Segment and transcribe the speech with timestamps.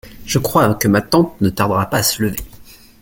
[0.25, 2.39] Je crois que ma tante ne tardera pas à se lever.